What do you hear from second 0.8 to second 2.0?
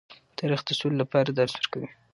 لپاره درس ورکوي.